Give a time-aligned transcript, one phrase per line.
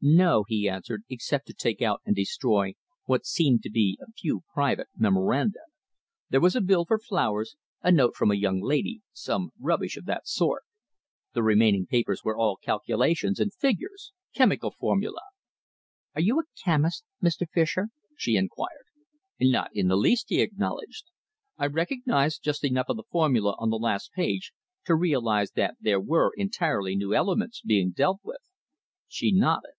[0.00, 2.74] "No," he answered, "except to take out and destroy
[3.06, 5.58] what seemed to be a few private memoranda.
[6.30, 10.04] There was a bill for flowers, a note from a young lady some rubbish of
[10.04, 10.62] that sort.
[11.34, 15.18] The remaining papers were all calculations and figures, chemical formulae."
[16.14, 17.50] "Are you a chemist, Mr.
[17.52, 18.86] Fischer?" she inquired.
[19.40, 21.06] "Not in the least," he acknowledged.
[21.56, 24.52] "I recognised just enough of the formulae on the last page
[24.86, 28.38] to realise that there were entirely new elements being dealt with."
[29.08, 29.72] She nodded.